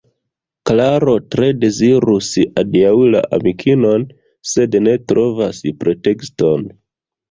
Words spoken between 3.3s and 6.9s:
amikinon, sed ne trovas pretekston.